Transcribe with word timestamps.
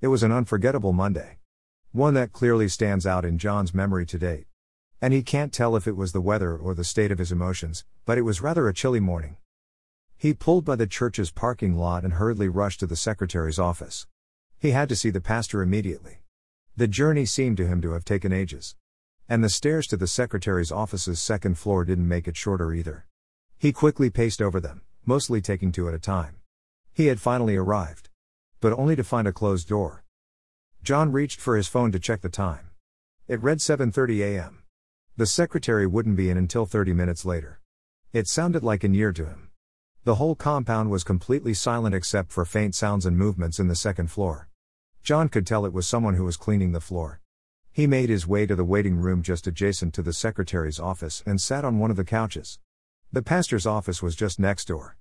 It 0.00 0.08
was 0.08 0.22
an 0.22 0.30
unforgettable 0.30 0.92
Monday. 0.92 1.38
One 1.90 2.14
that 2.14 2.32
clearly 2.32 2.68
stands 2.68 3.04
out 3.04 3.24
in 3.24 3.36
John's 3.36 3.74
memory 3.74 4.06
to 4.06 4.18
date. 4.18 4.46
And 5.02 5.12
he 5.12 5.22
can't 5.24 5.52
tell 5.52 5.74
if 5.74 5.88
it 5.88 5.96
was 5.96 6.12
the 6.12 6.20
weather 6.20 6.56
or 6.56 6.72
the 6.72 6.84
state 6.84 7.10
of 7.10 7.18
his 7.18 7.32
emotions, 7.32 7.84
but 8.04 8.16
it 8.16 8.22
was 8.22 8.40
rather 8.40 8.68
a 8.68 8.74
chilly 8.74 9.00
morning. 9.00 9.38
He 10.16 10.34
pulled 10.34 10.64
by 10.64 10.76
the 10.76 10.86
church's 10.86 11.32
parking 11.32 11.76
lot 11.76 12.04
and 12.04 12.12
hurriedly 12.12 12.48
rushed 12.48 12.78
to 12.80 12.86
the 12.86 12.94
secretary's 12.94 13.58
office. 13.58 14.06
He 14.56 14.70
had 14.70 14.88
to 14.88 14.96
see 14.96 15.10
the 15.10 15.20
pastor 15.20 15.62
immediately. 15.62 16.22
The 16.76 16.86
journey 16.86 17.26
seemed 17.26 17.56
to 17.56 17.66
him 17.66 17.80
to 17.82 17.90
have 17.92 18.04
taken 18.04 18.32
ages. 18.32 18.76
And 19.28 19.42
the 19.42 19.48
stairs 19.48 19.88
to 19.88 19.96
the 19.96 20.06
secretary's 20.06 20.70
office's 20.70 21.20
second 21.20 21.58
floor 21.58 21.84
didn't 21.84 22.06
make 22.06 22.28
it 22.28 22.36
shorter 22.36 22.72
either. 22.72 23.06
He 23.58 23.72
quickly 23.72 24.10
paced 24.10 24.40
over 24.40 24.60
them, 24.60 24.82
mostly 25.04 25.40
taking 25.40 25.72
two 25.72 25.88
at 25.88 25.94
a 25.94 25.98
time. 25.98 26.36
He 26.92 27.06
had 27.06 27.20
finally 27.20 27.56
arrived. 27.56 28.10
But 28.60 28.72
only 28.72 28.96
to 28.96 29.04
find 29.04 29.28
a 29.28 29.32
closed 29.32 29.68
door. 29.68 30.04
John 30.82 31.12
reached 31.12 31.40
for 31.40 31.56
his 31.56 31.68
phone 31.68 31.92
to 31.92 32.00
check 32.00 32.22
the 32.22 32.28
time. 32.28 32.70
It 33.28 33.42
read 33.42 33.58
7:30 33.58 34.20
a.m. 34.20 34.62
The 35.16 35.26
secretary 35.26 35.86
wouldn't 35.86 36.16
be 36.16 36.30
in 36.30 36.36
until 36.36 36.66
30 36.66 36.92
minutes 36.92 37.24
later. 37.24 37.60
It 38.12 38.26
sounded 38.26 38.64
like 38.64 38.84
a 38.84 38.88
year 38.88 39.12
to 39.12 39.26
him. 39.26 39.50
The 40.04 40.16
whole 40.16 40.34
compound 40.34 40.90
was 40.90 41.04
completely 41.04 41.54
silent 41.54 41.94
except 41.94 42.32
for 42.32 42.44
faint 42.44 42.74
sounds 42.74 43.04
and 43.04 43.16
movements 43.16 43.60
in 43.60 43.68
the 43.68 43.76
second 43.76 44.10
floor. 44.10 44.48
John 45.02 45.28
could 45.28 45.46
tell 45.46 45.64
it 45.64 45.72
was 45.72 45.86
someone 45.86 46.14
who 46.14 46.24
was 46.24 46.36
cleaning 46.36 46.72
the 46.72 46.80
floor. 46.80 47.20
He 47.70 47.86
made 47.86 48.08
his 48.08 48.26
way 48.26 48.46
to 48.46 48.56
the 48.56 48.64
waiting 48.64 48.96
room 48.96 49.22
just 49.22 49.46
adjacent 49.46 49.94
to 49.94 50.02
the 50.02 50.12
secretary's 50.12 50.80
office 50.80 51.22
and 51.26 51.40
sat 51.40 51.64
on 51.64 51.78
one 51.78 51.90
of 51.90 51.96
the 51.96 52.04
couches. 52.04 52.58
The 53.12 53.22
pastor's 53.22 53.66
office 53.66 54.02
was 54.02 54.16
just 54.16 54.40
next 54.40 54.66
door. 54.66 54.96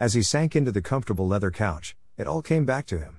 As 0.00 0.14
he 0.14 0.22
sank 0.22 0.56
into 0.56 0.72
the 0.72 0.82
comfortable 0.82 1.28
leather 1.28 1.50
couch, 1.50 1.94
it 2.16 2.26
all 2.26 2.42
came 2.42 2.64
back 2.64 2.86
to 2.86 2.98
him. 2.98 3.18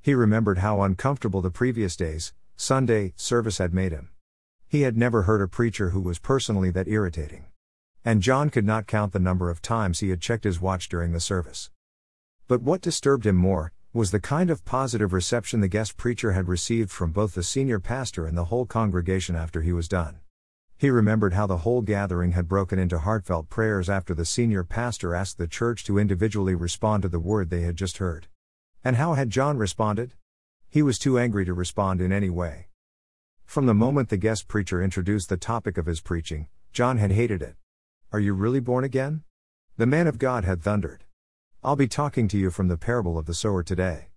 He 0.00 0.14
remembered 0.14 0.58
how 0.58 0.82
uncomfortable 0.82 1.42
the 1.42 1.50
previous 1.50 1.96
day's, 1.96 2.32
Sunday, 2.56 3.12
service 3.16 3.58
had 3.58 3.74
made 3.74 3.92
him. 3.92 4.10
He 4.68 4.82
had 4.82 4.96
never 4.96 5.22
heard 5.22 5.40
a 5.40 5.48
preacher 5.48 5.90
who 5.90 6.00
was 6.00 6.18
personally 6.18 6.70
that 6.70 6.88
irritating. 6.88 7.46
And 8.04 8.22
John 8.22 8.50
could 8.50 8.64
not 8.64 8.86
count 8.86 9.12
the 9.12 9.18
number 9.18 9.50
of 9.50 9.60
times 9.62 10.00
he 10.00 10.10
had 10.10 10.20
checked 10.20 10.44
his 10.44 10.60
watch 10.60 10.88
during 10.88 11.12
the 11.12 11.20
service. 11.20 11.70
But 12.46 12.62
what 12.62 12.80
disturbed 12.80 13.26
him 13.26 13.36
more 13.36 13.72
was 13.92 14.10
the 14.10 14.20
kind 14.20 14.50
of 14.50 14.64
positive 14.64 15.12
reception 15.12 15.60
the 15.60 15.68
guest 15.68 15.96
preacher 15.96 16.32
had 16.32 16.48
received 16.48 16.90
from 16.90 17.10
both 17.10 17.34
the 17.34 17.42
senior 17.42 17.80
pastor 17.80 18.26
and 18.26 18.36
the 18.36 18.46
whole 18.46 18.66
congregation 18.66 19.34
after 19.34 19.62
he 19.62 19.72
was 19.72 19.88
done. 19.88 20.20
He 20.80 20.90
remembered 20.90 21.32
how 21.32 21.48
the 21.48 21.58
whole 21.58 21.82
gathering 21.82 22.32
had 22.32 22.46
broken 22.46 22.78
into 22.78 23.00
heartfelt 23.00 23.48
prayers 23.48 23.90
after 23.90 24.14
the 24.14 24.24
senior 24.24 24.62
pastor 24.62 25.12
asked 25.12 25.36
the 25.36 25.48
church 25.48 25.82
to 25.84 25.98
individually 25.98 26.54
respond 26.54 27.02
to 27.02 27.08
the 27.08 27.18
word 27.18 27.50
they 27.50 27.62
had 27.62 27.74
just 27.74 27.98
heard. 27.98 28.28
And 28.84 28.94
how 28.94 29.14
had 29.14 29.28
John 29.28 29.58
responded? 29.58 30.14
He 30.68 30.80
was 30.80 31.00
too 31.00 31.18
angry 31.18 31.44
to 31.46 31.52
respond 31.52 32.00
in 32.00 32.12
any 32.12 32.30
way. 32.30 32.68
From 33.44 33.66
the 33.66 33.74
moment 33.74 34.08
the 34.08 34.16
guest 34.16 34.46
preacher 34.46 34.80
introduced 34.80 35.28
the 35.28 35.36
topic 35.36 35.78
of 35.78 35.86
his 35.86 36.00
preaching, 36.00 36.46
John 36.72 36.98
had 36.98 37.10
hated 37.10 37.42
it. 37.42 37.56
Are 38.12 38.20
you 38.20 38.32
really 38.32 38.60
born 38.60 38.84
again? 38.84 39.24
The 39.78 39.86
man 39.86 40.06
of 40.06 40.20
God 40.20 40.44
had 40.44 40.62
thundered. 40.62 41.02
I'll 41.64 41.74
be 41.74 41.88
talking 41.88 42.28
to 42.28 42.38
you 42.38 42.52
from 42.52 42.68
the 42.68 42.76
parable 42.76 43.18
of 43.18 43.26
the 43.26 43.34
sower 43.34 43.64
today. 43.64 44.10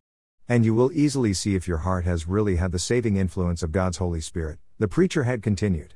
And 0.48 0.64
you 0.64 0.76
will 0.76 0.92
easily 0.92 1.34
see 1.34 1.56
if 1.56 1.68
your 1.68 1.80
heart 1.80 2.06
has 2.06 2.28
really 2.28 2.58
had 2.58 2.72
the 2.72 2.78
saving 2.78 3.18
influence 3.18 3.64
of 3.64 3.72
God's 3.72 3.98
Holy 3.98 4.22
Spirit, 4.22 4.60
the 4.78 4.88
preacher 4.88 5.24
had 5.24 5.42
continued. 5.42 5.96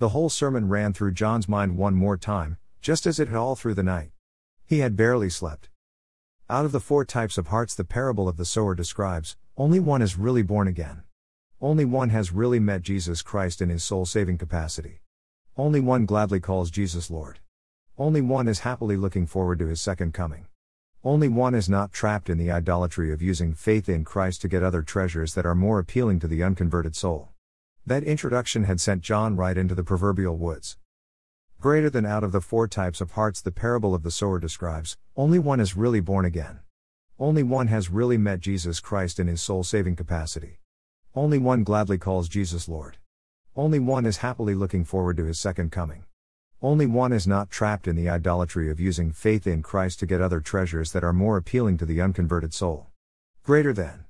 The 0.00 0.08
whole 0.08 0.30
sermon 0.30 0.66
ran 0.70 0.94
through 0.94 1.12
John's 1.12 1.46
mind 1.46 1.76
one 1.76 1.94
more 1.94 2.16
time, 2.16 2.56
just 2.80 3.06
as 3.06 3.20
it 3.20 3.28
had 3.28 3.36
all 3.36 3.54
through 3.54 3.74
the 3.74 3.82
night. 3.82 4.12
He 4.64 4.78
had 4.78 4.96
barely 4.96 5.28
slept. 5.28 5.68
Out 6.48 6.64
of 6.64 6.72
the 6.72 6.80
four 6.80 7.04
types 7.04 7.36
of 7.36 7.48
hearts 7.48 7.74
the 7.74 7.84
parable 7.84 8.26
of 8.26 8.38
the 8.38 8.46
sower 8.46 8.74
describes, 8.74 9.36
only 9.58 9.78
one 9.78 10.00
is 10.00 10.16
really 10.16 10.40
born 10.40 10.68
again. 10.68 11.02
Only 11.60 11.84
one 11.84 12.08
has 12.08 12.32
really 12.32 12.58
met 12.58 12.80
Jesus 12.80 13.20
Christ 13.20 13.60
in 13.60 13.68
his 13.68 13.84
soul 13.84 14.06
saving 14.06 14.38
capacity. 14.38 15.02
Only 15.54 15.80
one 15.80 16.06
gladly 16.06 16.40
calls 16.40 16.70
Jesus 16.70 17.10
Lord. 17.10 17.40
Only 17.98 18.22
one 18.22 18.48
is 18.48 18.60
happily 18.60 18.96
looking 18.96 19.26
forward 19.26 19.58
to 19.58 19.66
his 19.66 19.82
second 19.82 20.14
coming. 20.14 20.46
Only 21.04 21.28
one 21.28 21.54
is 21.54 21.68
not 21.68 21.92
trapped 21.92 22.30
in 22.30 22.38
the 22.38 22.50
idolatry 22.50 23.12
of 23.12 23.20
using 23.20 23.52
faith 23.52 23.86
in 23.86 24.06
Christ 24.06 24.40
to 24.40 24.48
get 24.48 24.62
other 24.62 24.80
treasures 24.80 25.34
that 25.34 25.44
are 25.44 25.54
more 25.54 25.78
appealing 25.78 26.20
to 26.20 26.26
the 26.26 26.42
unconverted 26.42 26.96
soul. 26.96 27.28
That 27.86 28.04
introduction 28.04 28.64
had 28.64 28.80
sent 28.80 29.02
John 29.02 29.36
right 29.36 29.56
into 29.56 29.74
the 29.74 29.82
proverbial 29.82 30.36
woods. 30.36 30.76
Greater 31.60 31.90
than 31.90 32.06
out 32.06 32.22
of 32.22 32.32
the 32.32 32.40
four 32.40 32.68
types 32.68 33.00
of 33.00 33.12
hearts 33.12 33.40
the 33.40 33.50
parable 33.50 33.94
of 33.94 34.02
the 34.02 34.10
sower 34.10 34.38
describes, 34.38 34.96
only 35.16 35.38
one 35.38 35.60
is 35.60 35.76
really 35.76 36.00
born 36.00 36.24
again. 36.24 36.60
Only 37.18 37.42
one 37.42 37.66
has 37.66 37.90
really 37.90 38.16
met 38.16 38.40
Jesus 38.40 38.80
Christ 38.80 39.18
in 39.18 39.26
his 39.26 39.42
soul 39.42 39.64
saving 39.64 39.96
capacity. 39.96 40.58
Only 41.14 41.38
one 41.38 41.64
gladly 41.64 41.98
calls 41.98 42.28
Jesus 42.28 42.68
Lord. 42.68 42.98
Only 43.56 43.78
one 43.78 44.06
is 44.06 44.18
happily 44.18 44.54
looking 44.54 44.84
forward 44.84 45.16
to 45.16 45.24
his 45.24 45.40
second 45.40 45.72
coming. 45.72 46.04
Only 46.62 46.86
one 46.86 47.12
is 47.12 47.26
not 47.26 47.50
trapped 47.50 47.88
in 47.88 47.96
the 47.96 48.08
idolatry 48.08 48.70
of 48.70 48.78
using 48.78 49.12
faith 49.12 49.46
in 49.46 49.62
Christ 49.62 49.98
to 50.00 50.06
get 50.06 50.20
other 50.20 50.40
treasures 50.40 50.92
that 50.92 51.04
are 51.04 51.12
more 51.12 51.36
appealing 51.36 51.78
to 51.78 51.86
the 51.86 52.00
unconverted 52.00 52.54
soul. 52.54 52.86
Greater 53.42 53.72
than. 53.72 54.04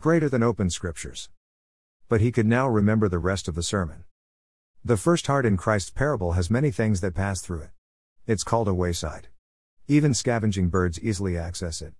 Greater 0.00 0.28
than 0.28 0.42
open 0.42 0.70
scriptures. 0.70 1.30
But 2.10 2.20
he 2.20 2.32
could 2.32 2.46
now 2.46 2.68
remember 2.68 3.08
the 3.08 3.20
rest 3.20 3.46
of 3.46 3.54
the 3.54 3.62
sermon. 3.62 4.02
The 4.84 4.96
first 4.96 5.28
heart 5.28 5.46
in 5.46 5.56
Christ's 5.56 5.90
parable 5.90 6.32
has 6.32 6.50
many 6.50 6.72
things 6.72 7.00
that 7.02 7.14
pass 7.14 7.40
through 7.40 7.60
it. 7.60 7.70
It's 8.26 8.42
called 8.42 8.66
a 8.66 8.74
wayside. 8.74 9.28
Even 9.86 10.12
scavenging 10.12 10.70
birds 10.70 10.98
easily 10.98 11.38
access 11.38 11.80
it. 11.80 11.94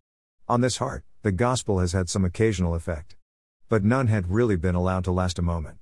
On 0.49 0.63
this 0.63 0.79
heart, 0.79 1.05
the 1.23 1.31
gospel 1.31 1.79
has 1.79 1.93
had 1.93 2.09
some 2.09 2.25
occasional 2.25 2.75
effect. 2.75 3.15
But 3.69 3.85
none 3.85 4.09
had 4.09 4.33
really 4.33 4.57
been 4.57 4.75
allowed 4.75 5.05
to 5.05 5.13
last 5.13 5.39
a 5.39 5.43
moment. 5.43 5.79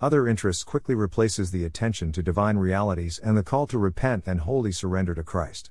Other 0.00 0.26
interests 0.26 0.64
quickly 0.64 0.94
replaces 0.94 1.50
the 1.50 1.66
attention 1.66 2.12
to 2.12 2.22
divine 2.22 2.56
realities 2.56 3.18
and 3.22 3.36
the 3.36 3.42
call 3.42 3.66
to 3.66 3.78
repent 3.78 4.24
and 4.26 4.40
wholly 4.40 4.72
surrender 4.72 5.14
to 5.14 5.22
Christ. 5.22 5.70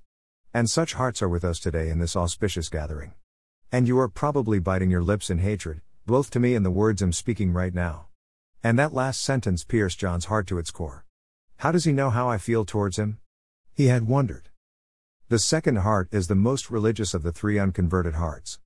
And 0.53 0.69
such 0.69 0.93
hearts 0.93 1.23
are 1.23 1.29
with 1.29 1.43
us 1.43 1.59
today 1.59 1.89
in 1.89 1.97
this 1.97 2.15
auspicious 2.15 2.69
gathering. 2.69 3.15
And 3.71 3.87
you 3.87 3.97
are 3.97 4.07
probably 4.07 4.59
biting 4.59 4.91
your 4.91 5.01
lips 5.01 5.31
in 5.31 5.39
hatred, 5.39 5.81
both 6.05 6.29
to 6.31 6.39
me 6.39 6.53
and 6.53 6.63
the 6.63 6.71
words 6.71 7.01
I'm 7.01 7.11
speaking 7.11 7.51
right 7.51 7.73
now. 7.73 8.07
And 8.63 8.77
that 8.77 8.93
last 8.93 9.23
sentence 9.23 9.63
pierced 9.63 9.99
John's 9.99 10.25
heart 10.25 10.45
to 10.47 10.59
its 10.59 10.69
core. 10.69 11.05
How 11.57 11.71
does 11.71 11.85
he 11.85 11.91
know 11.91 12.11
how 12.11 12.29
I 12.29 12.37
feel 12.37 12.63
towards 12.63 12.97
him? 12.97 13.17
He 13.73 13.87
had 13.87 14.07
wondered. 14.07 14.49
The 15.29 15.39
second 15.39 15.77
heart 15.77 16.07
is 16.11 16.27
the 16.27 16.35
most 16.35 16.69
religious 16.69 17.15
of 17.15 17.23
the 17.23 17.31
three 17.31 17.57
unconverted 17.57 18.15
hearts. 18.15 18.59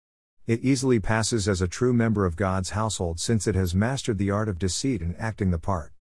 It 0.48 0.60
easily 0.62 1.00
passes 1.00 1.48
as 1.48 1.62
a 1.62 1.68
true 1.68 1.94
member 1.94 2.26
of 2.26 2.36
God's 2.36 2.72
household 2.72 3.20
since 3.22 3.48
it 3.48 3.56
has 3.56 3.74
mastered 3.74 4.18
the 4.18 4.32
art 4.32 4.50
of 4.50 4.60
deceit 4.60 5.02
and 5.02 5.16
acting 5.18 5.52
the 5.52 5.60
part. 5.60 5.94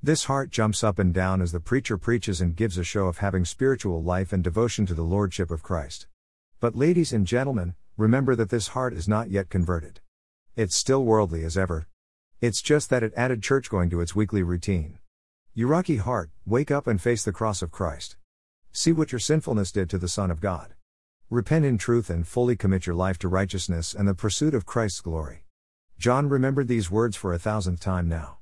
This 0.00 0.24
heart 0.24 0.50
jumps 0.50 0.84
up 0.84 1.00
and 1.00 1.12
down 1.12 1.42
as 1.42 1.50
the 1.50 1.58
preacher 1.58 1.98
preaches 1.98 2.40
and 2.40 2.54
gives 2.54 2.78
a 2.78 2.84
show 2.84 3.06
of 3.06 3.18
having 3.18 3.44
spiritual 3.44 4.02
life 4.02 4.32
and 4.32 4.44
devotion 4.44 4.86
to 4.86 4.94
the 4.94 5.02
Lordship 5.02 5.50
of 5.50 5.62
Christ. 5.62 6.06
But, 6.60 6.76
ladies 6.76 7.12
and 7.12 7.26
gentlemen, 7.26 7.74
remember 7.96 8.36
that 8.36 8.50
this 8.50 8.68
heart 8.68 8.92
is 8.92 9.08
not 9.08 9.30
yet 9.30 9.48
converted. 9.48 10.00
It's 10.56 10.76
still 10.76 11.04
worldly 11.04 11.44
as 11.44 11.58
ever. 11.58 11.88
It's 12.40 12.62
just 12.62 12.88
that 12.88 13.02
it 13.02 13.12
added 13.16 13.42
church 13.42 13.68
going 13.68 13.90
to 13.90 14.00
its 14.00 14.14
weekly 14.14 14.44
routine. 14.44 15.00
Rocky 15.56 15.96
heart, 15.96 16.30
wake 16.46 16.70
up 16.70 16.86
and 16.86 17.02
face 17.02 17.24
the 17.24 17.32
cross 17.32 17.60
of 17.60 17.72
Christ. 17.72 18.16
See 18.70 18.92
what 18.92 19.10
your 19.10 19.18
sinfulness 19.18 19.72
did 19.72 19.90
to 19.90 19.98
the 19.98 20.06
Son 20.06 20.30
of 20.30 20.40
God. 20.40 20.74
Repent 21.28 21.64
in 21.64 21.76
truth 21.76 22.08
and 22.08 22.24
fully 22.24 22.54
commit 22.54 22.86
your 22.86 22.94
life 22.94 23.18
to 23.18 23.28
righteousness 23.28 23.94
and 23.94 24.06
the 24.06 24.14
pursuit 24.14 24.54
of 24.54 24.64
Christ's 24.64 25.00
glory. 25.00 25.44
John 25.98 26.28
remembered 26.28 26.68
these 26.68 26.88
words 26.88 27.16
for 27.16 27.32
a 27.32 27.38
thousandth 27.38 27.80
time 27.80 28.08
now. 28.08 28.38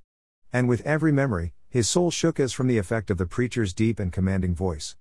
And 0.53 0.69
with 0.69 0.84
every 0.84 1.12
memory, 1.12 1.55
his 1.71 1.89
soul 1.89 2.11
shook 2.11 2.39
as 2.39 2.53
from 2.53 2.67
the 2.67 2.77
effect 2.77 3.11
of 3.11 3.17
the 3.17 3.25
preacher's 3.25 3.72
deep 3.72 3.99
and 3.99 4.12
commanding 4.12 4.55
voice. 4.55 4.97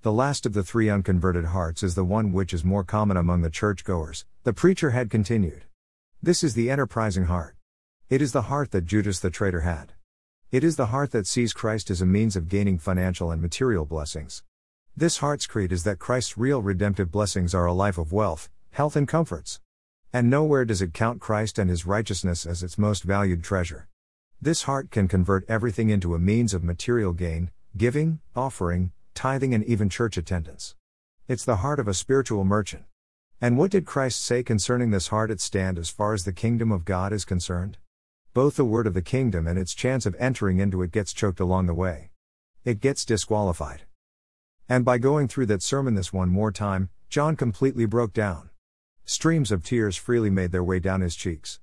The 0.00 0.12
last 0.12 0.46
of 0.46 0.54
the 0.54 0.64
three 0.64 0.88
unconverted 0.88 1.46
hearts 1.46 1.82
is 1.82 1.96
the 1.96 2.04
one 2.04 2.32
which 2.32 2.54
is 2.54 2.64
more 2.64 2.84
common 2.84 3.18
among 3.18 3.42
the 3.42 3.50
churchgoers, 3.50 4.24
the 4.44 4.54
preacher 4.54 4.92
had 4.92 5.10
continued. 5.10 5.64
This 6.22 6.44
is 6.44 6.52
the 6.52 6.70
enterprising 6.70 7.24
heart. 7.24 7.56
It 8.10 8.20
is 8.20 8.32
the 8.32 8.42
heart 8.42 8.72
that 8.72 8.84
Judas 8.84 9.20
the 9.20 9.30
traitor 9.30 9.62
had. 9.62 9.94
It 10.52 10.62
is 10.62 10.76
the 10.76 10.88
heart 10.88 11.12
that 11.12 11.26
sees 11.26 11.54
Christ 11.54 11.88
as 11.88 12.02
a 12.02 12.06
means 12.06 12.36
of 12.36 12.46
gaining 12.46 12.76
financial 12.76 13.30
and 13.30 13.40
material 13.40 13.86
blessings. 13.86 14.42
This 14.94 15.16
heart's 15.16 15.46
creed 15.46 15.72
is 15.72 15.82
that 15.84 15.98
Christ's 15.98 16.36
real 16.36 16.60
redemptive 16.60 17.10
blessings 17.10 17.54
are 17.54 17.64
a 17.64 17.72
life 17.72 17.96
of 17.96 18.12
wealth, 18.12 18.50
health, 18.72 18.96
and 18.96 19.08
comforts. 19.08 19.60
And 20.12 20.28
nowhere 20.28 20.66
does 20.66 20.82
it 20.82 20.92
count 20.92 21.22
Christ 21.22 21.58
and 21.58 21.70
his 21.70 21.86
righteousness 21.86 22.44
as 22.44 22.62
its 22.62 22.76
most 22.76 23.02
valued 23.02 23.42
treasure. 23.42 23.88
This 24.42 24.64
heart 24.64 24.90
can 24.90 25.08
convert 25.08 25.48
everything 25.48 25.88
into 25.88 26.14
a 26.14 26.18
means 26.18 26.52
of 26.52 26.62
material 26.62 27.14
gain, 27.14 27.50
giving, 27.78 28.20
offering, 28.36 28.92
tithing, 29.14 29.54
and 29.54 29.64
even 29.64 29.88
church 29.88 30.18
attendance. 30.18 30.74
It's 31.28 31.46
the 31.46 31.56
heart 31.64 31.80
of 31.80 31.88
a 31.88 31.94
spiritual 31.94 32.44
merchant. 32.44 32.84
And 33.42 33.56
what 33.56 33.70
did 33.70 33.86
Christ 33.86 34.22
say 34.22 34.42
concerning 34.42 34.90
this 34.90 35.08
heart 35.08 35.30
at 35.30 35.40
stand 35.40 35.78
as 35.78 35.88
far 35.88 36.12
as 36.12 36.24
the 36.24 36.32
kingdom 36.32 36.70
of 36.70 36.84
God 36.84 37.10
is 37.10 37.24
concerned? 37.24 37.78
Both 38.34 38.56
the 38.56 38.66
word 38.66 38.86
of 38.86 38.92
the 38.92 39.00
kingdom 39.00 39.46
and 39.46 39.58
its 39.58 39.74
chance 39.74 40.04
of 40.04 40.14
entering 40.18 40.58
into 40.58 40.82
it 40.82 40.92
gets 40.92 41.14
choked 41.14 41.40
along 41.40 41.64
the 41.64 41.72
way. 41.72 42.10
It 42.66 42.80
gets 42.80 43.06
disqualified. 43.06 43.84
And 44.68 44.84
by 44.84 44.98
going 44.98 45.26
through 45.26 45.46
that 45.46 45.62
sermon 45.62 45.94
this 45.94 46.12
one 46.12 46.28
more 46.28 46.52
time, 46.52 46.90
John 47.08 47.34
completely 47.34 47.86
broke 47.86 48.12
down. 48.12 48.50
Streams 49.06 49.50
of 49.50 49.64
tears 49.64 49.96
freely 49.96 50.28
made 50.28 50.52
their 50.52 50.62
way 50.62 50.78
down 50.78 51.00
his 51.00 51.16
cheeks. 51.16 51.60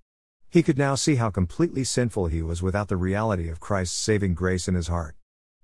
He 0.50 0.64
could 0.64 0.80
now 0.80 0.96
see 0.96 1.16
how 1.16 1.30
completely 1.30 1.84
sinful 1.84 2.28
he 2.28 2.42
was 2.42 2.64
without 2.64 2.88
the 2.88 2.98
reality 2.98 3.50
of 3.50 3.60
Christ's 3.60 3.98
saving 3.98 4.34
grace 4.34 4.68
in 4.68 4.74
his 4.74 4.88
heart. 4.88 5.16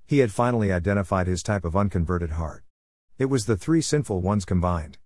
He 0.05 0.19
had 0.19 0.31
finally 0.31 0.71
identified 0.71 1.25
his 1.25 1.41
type 1.41 1.65
of 1.65 1.75
unconverted 1.75 2.31
heart. 2.31 2.63
It 3.17 3.25
was 3.25 3.47
the 3.47 3.57
three 3.57 3.81
sinful 3.81 4.21
ones 4.21 4.45
combined. 4.45 4.99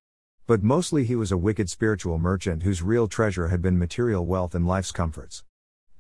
But 0.48 0.64
mostly 0.64 1.04
he 1.04 1.18
was 1.18 1.30
a 1.30 1.38
wicked 1.38 1.70
spiritual 1.70 2.18
merchant 2.18 2.64
whose 2.64 2.82
real 2.82 3.10
treasure 3.10 3.50
had 3.50 3.62
been 3.62 3.78
material 3.78 4.26
wealth 4.26 4.56
and 4.56 4.66
life's 4.66 4.94
comforts. 4.94 5.44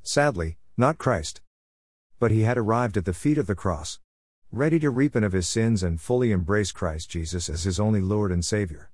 Sadly, 0.04 0.58
not 0.78 0.98
Christ. 0.98 1.42
But 2.18 2.32
he 2.32 2.44
had 2.44 2.58
arrived 2.58 2.96
at 2.96 3.04
the 3.04 3.12
feet 3.12 3.38
of 3.38 3.46
the 3.46 3.56
cross, 3.56 4.00
ready 4.50 4.80
to 4.80 4.90
repent 4.90 5.26
of 5.26 5.34
his 5.34 5.50
sins 5.50 5.84
and 5.84 6.00
fully 6.00 6.32
embrace 6.32 6.72
Christ 6.72 7.10
Jesus 7.10 7.50
as 7.50 7.64
his 7.64 7.78
only 7.78 8.00
Lord 8.00 8.32
and 8.32 8.44
Savior. 8.44 8.90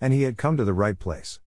And 0.00 0.14
he 0.14 0.22
had 0.22 0.38
come 0.38 0.56
to 0.56 0.64
the 0.64 0.72
right 0.72 0.98
place. 0.98 1.38